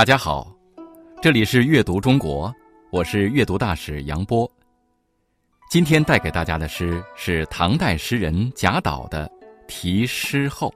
[0.00, 0.50] 大家好，
[1.20, 2.50] 这里是阅读中国，
[2.90, 4.50] 我是阅读大使杨波。
[5.68, 9.28] 今天带给大家的诗是唐代诗人贾岛的
[9.68, 10.72] 《题诗后》。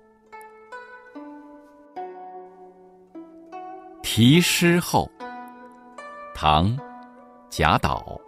[4.02, 5.10] 《题诗后》，
[6.34, 6.76] 唐·
[7.48, 8.20] 贾岛。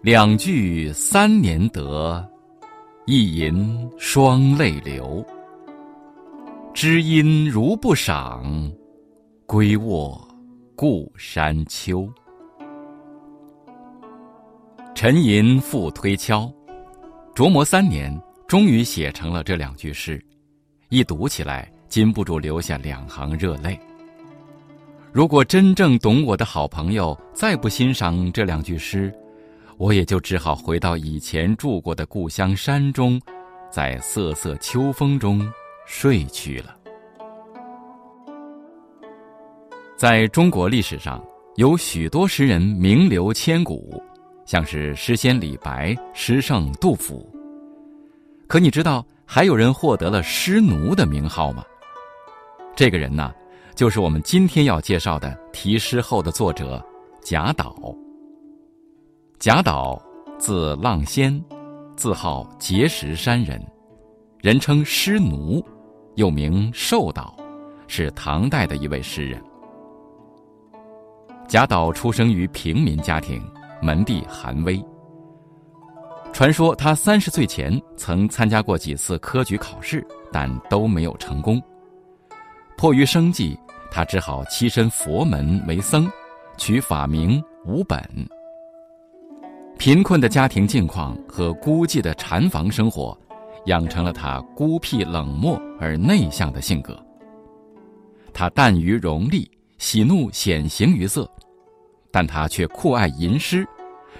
[0.00, 2.26] 两句三年得，
[3.04, 5.22] 一吟双泪流。
[6.80, 8.72] 知音如不赏，
[9.46, 10.16] 归卧
[10.76, 12.08] 故山秋。
[14.94, 16.48] 沉吟复推敲，
[17.34, 20.24] 琢磨三年，终于写成了这两句诗。
[20.88, 23.76] 一读起来，禁不住流下两行热泪。
[25.10, 29.12] 如果真正懂我的好朋友再不欣赏这两句诗，
[29.78, 33.20] 我也就只好回到以前住过的故乡山中，
[33.68, 35.44] 在瑟瑟秋风中。
[35.88, 36.76] 睡去了。
[39.96, 41.24] 在中国历史上，
[41.56, 44.00] 有许多诗人名留千古，
[44.44, 47.26] 像是诗仙李白、诗圣杜甫。
[48.46, 51.64] 可你知道还有人获得了“诗奴”的名号吗？
[52.76, 53.34] 这个人呢，
[53.74, 56.84] 就是我们今天要介绍的《题诗后》的作者
[57.22, 57.74] 贾岛。
[59.38, 60.00] 贾岛，
[60.38, 61.42] 字浪仙，
[61.96, 63.60] 字号碣石山人，
[64.42, 65.64] 人称诗奴。
[66.18, 67.32] 又名寿岛，
[67.86, 69.40] 是唐代的一位诗人。
[71.46, 73.40] 贾岛出生于平民家庭，
[73.80, 74.84] 门第寒微。
[76.32, 81.62] 传说他三十岁前曾参加过几次科举考试，但都没有成功。
[82.76, 83.56] 迫于生计，
[83.88, 86.10] 他只好栖身佛门为僧，
[86.56, 87.96] 取法名无本。
[89.78, 93.16] 贫困的家庭境况和孤寂的禅房生活。
[93.68, 97.00] 养成了他孤僻冷漠而内向的性格。
[98.34, 101.30] 他淡于荣利，喜怒显形于色，
[102.10, 103.66] 但他却酷爱吟诗，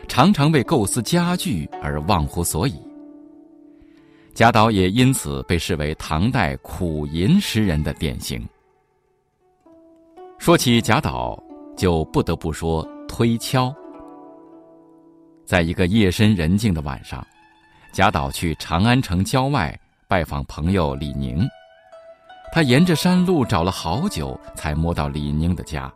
[0.07, 2.75] 常常为构思佳句而忘乎所以。
[4.35, 8.47] 贾岛也因此被视为唐代苦吟诗人的典型。
[10.39, 11.37] 说起贾岛，
[11.77, 13.75] 就不得不说推敲。
[15.45, 17.27] 在一个夜深人静的晚上。
[17.93, 19.77] 贾岛去长安城郊外
[20.07, 21.45] 拜访朋友李宁，
[22.53, 25.93] 他沿着山路找了好久，才摸到李宁的家。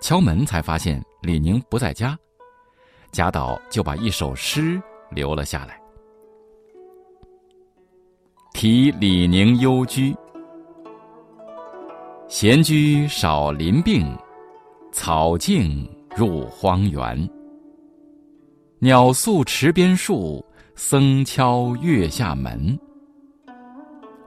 [0.00, 2.16] 敲门才发现李宁不在家，
[3.10, 5.80] 贾岛就把一首诗留了下来，
[8.52, 10.14] 题李宁幽居。
[12.28, 14.14] 闲居少林病，
[14.92, 17.28] 草径入荒原。
[18.78, 20.44] 鸟宿池边树。
[20.80, 22.78] 僧敲月下门，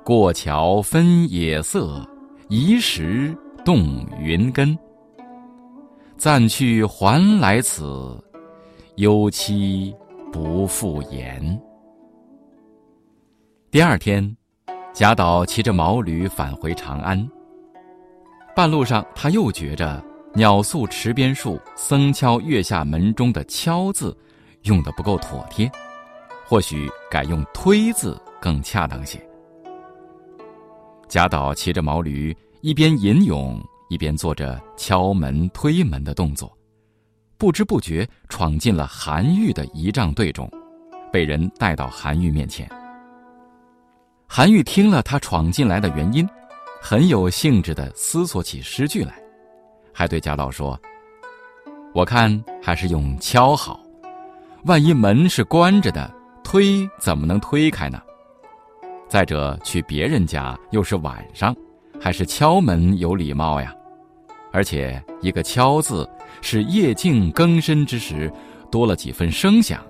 [0.03, 2.05] 过桥分野色，
[2.49, 4.77] 移石动云根。
[6.17, 8.21] 暂去还来此，
[8.97, 9.95] 幽栖
[10.29, 11.57] 不复言。
[13.71, 14.35] 第二天，
[14.91, 17.25] 贾岛骑着毛驴返回长安。
[18.53, 20.03] 半路上，他又觉着
[20.35, 24.15] “鸟宿池边树，僧敲月下门”中的“敲”字
[24.63, 25.71] 用的不够妥帖。
[26.51, 29.17] 或许改用“推”字更恰当些。
[31.07, 33.57] 贾岛骑着毛驴，一边吟咏，
[33.87, 36.51] 一边做着敲门、推门的动作，
[37.37, 40.51] 不知不觉闯进了韩愈的仪仗队中，
[41.09, 42.69] 被人带到韩愈面前。
[44.27, 46.27] 韩愈听了他闯进来的原因，
[46.81, 49.17] 很有兴致地思索起诗句来，
[49.93, 50.77] 还对贾岛说
[51.95, 53.79] ：“我看还是用敲好，
[54.65, 56.13] 万一门是关着的。”
[56.43, 58.01] 推怎么能推开呢？
[59.07, 61.55] 再者，去别人家又是晚上，
[61.99, 63.75] 还是敲门有礼貌呀？
[64.53, 66.09] 而且，一个“敲”字，
[66.41, 68.31] 是夜静更深之时，
[68.69, 69.81] 多了几分声响，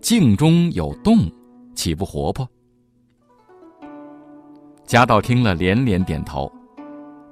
[0.00, 1.30] 静中有动，
[1.74, 2.48] 岂不活泼？
[4.84, 6.50] 贾岛听了，连连点头。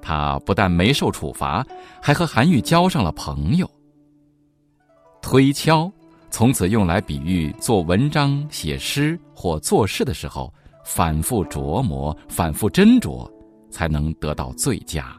[0.03, 1.65] 他不但没受处罚，
[2.03, 3.71] 还和韩愈交上了朋友。
[5.23, 5.91] 推敲。
[6.35, 10.53] 从此用来比喻做文章、写诗或做事的时候，
[10.85, 13.31] 反复琢磨、反复斟酌，
[13.71, 15.17] 才能得到最佳。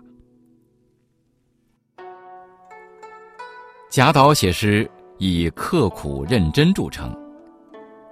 [3.89, 7.18] 贾岛写诗以刻苦认真著称。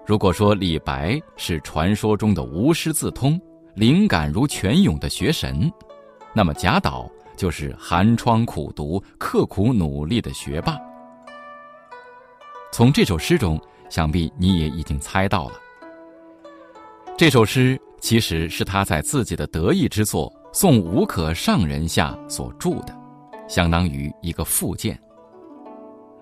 [0.05, 3.37] 如果说李白是传说中的无师自通、
[3.75, 5.69] 灵感如泉涌的学神，
[6.33, 10.79] 那么贾岛就是寒窗苦读、刻苦努力的学霸。
[12.73, 15.53] 从这首诗中，想必你也已经猜到了。
[17.15, 22.99] 这首诗其实是他在自己的得意之作《送吴可上人下所著的，
[23.47, 24.99] 相当于一个附件。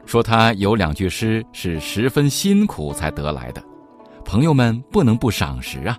[0.05, 3.63] 说他有两句诗是十分辛苦才得来的，
[4.25, 5.97] 朋友们不能不赏识啊。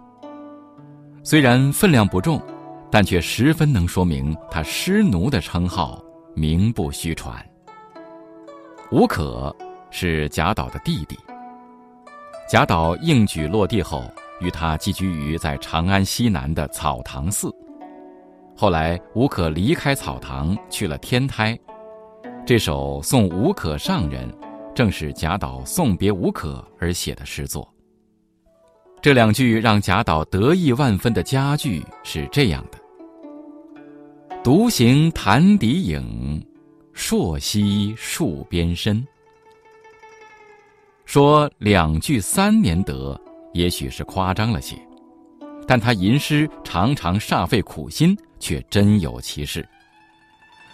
[1.24, 2.38] 虽然分量不重，
[2.90, 6.04] 但却十分能说明他诗奴的称号
[6.34, 7.42] 名不虚传。
[8.90, 9.56] 吴可
[9.92, 11.16] 是贾岛的弟弟。
[12.50, 14.10] 贾岛应举落地后，
[14.40, 17.54] 与他寄居于在长安西南的草堂寺。
[18.56, 21.56] 后来吴可离开草堂，去了天台。
[22.44, 24.28] 这首《送吴可上人》，
[24.74, 27.66] 正是贾岛送别吴可而写的诗作。
[29.00, 32.78] 这两句让贾岛得意万分的佳句是这样的
[34.44, 36.44] ：“独行潭底影，
[36.92, 39.04] 朔溪戍边深。”
[41.12, 43.20] 说两句三年得，
[43.52, 44.78] 也许是夸张了些，
[45.68, 49.68] 但他吟诗常常煞费苦心，却真有其事。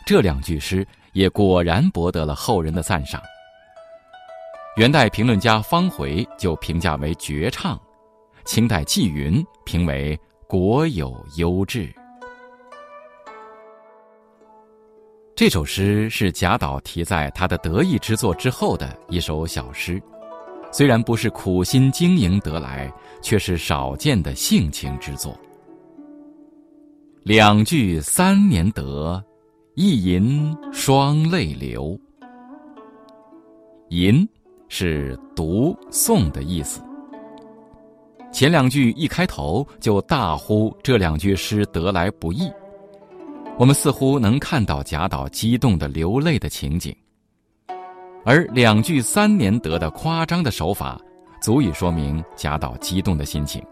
[0.06, 3.20] 这两句诗也果然博得了后人的赞赏。
[4.76, 7.76] 元代评论家方回就评价为绝唱，
[8.44, 11.92] 清代纪云评为国有优质。
[15.34, 20.00] 这首诗是贾岛题在他的得意之作之后的一首小诗。
[20.70, 22.92] 虽然不是苦心经营得来，
[23.22, 25.36] 却是少见的性情之作。
[27.22, 29.22] 两句三年得，
[29.74, 31.98] 一吟双泪流。
[33.88, 34.28] 吟
[34.68, 36.80] 是读诵的意思。
[38.30, 42.50] 前两句一开头就大呼这两句诗得来不易，
[43.58, 46.94] 我们似乎能看到贾岛激动的流泪的情景。
[48.28, 51.00] 而两句三年得的夸张的手法，
[51.40, 53.64] 足以说明贾岛激动的心情。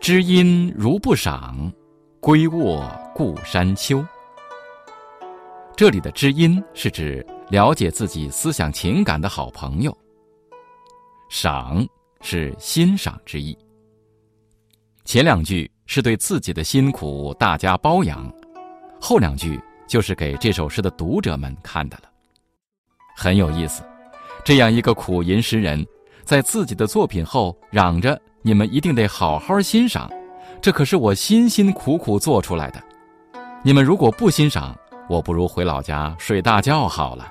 [0.00, 1.72] 知音如不赏，
[2.18, 2.84] 归卧
[3.14, 4.04] 故山丘。
[5.76, 9.96] 这里的知音是指了解自己思想情感的好朋友。
[11.28, 11.86] 赏
[12.22, 13.56] 是欣赏之意。
[15.04, 18.28] 前两句是对自己的辛苦大加褒扬，
[19.00, 22.09] 后两句就是给这首诗的读者们看的了。
[23.22, 23.82] 很有意思，
[24.42, 25.86] 这样一个苦吟诗人，
[26.24, 30.10] 在自己的作品后嚷着：“你们一定得好好欣赏，
[30.62, 32.82] 这可是我辛辛苦苦做出来的。
[33.62, 34.74] 你们如果不欣赏，
[35.06, 37.30] 我不如回老家睡大觉好了。”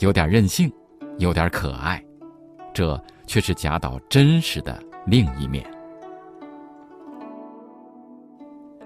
[0.00, 0.72] 有点任性，
[1.18, 2.02] 有点可爱，
[2.72, 5.62] 这却是贾岛真实的另一面。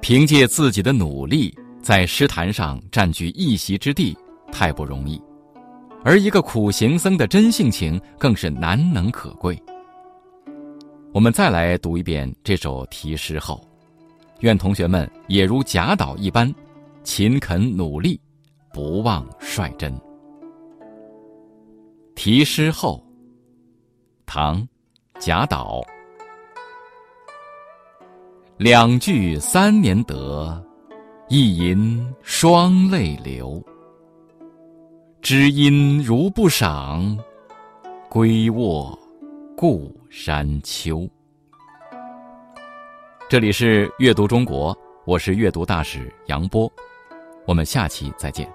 [0.01, 4.19] 凭借自己的努力，在诗坛上占据一席之地，
[4.51, 5.23] 太不容易。
[6.05, 9.61] 而一个苦行僧的真性情更是难能可贵。
[11.13, 13.61] 我们再来读一遍这首题诗后，
[14.41, 16.53] 愿同学们也如贾岛一般，
[17.03, 18.21] 勤恳努力，
[18.73, 19.93] 不忘率真。
[22.15, 23.05] 题诗后，
[24.27, 24.67] 唐，
[25.19, 25.83] 贾岛。
[28.57, 30.65] 两句三年得，
[31.29, 33.63] 一吟双泪流。
[35.21, 37.19] 知音如不赏，
[38.09, 38.97] 归卧
[39.57, 41.09] 故山秋。
[43.29, 46.71] 这里是阅读中国，我是阅读大使杨波，
[47.47, 48.49] 我们下期再见。